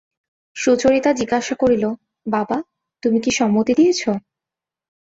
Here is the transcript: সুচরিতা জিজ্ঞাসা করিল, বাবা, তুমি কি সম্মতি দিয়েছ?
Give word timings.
সুচরিতা 0.55 1.11
জিজ্ঞাসা 1.13 1.55
করিল, 1.55 1.83
বাবা, 2.25 2.57
তুমি 3.03 3.17
কি 3.23 3.31
সম্মতি 3.31 3.73
দিয়েছ? 3.75 4.01